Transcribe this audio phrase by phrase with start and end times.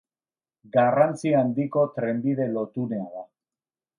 [0.77, 3.27] Garrantzi handiko trenbide lotunea da.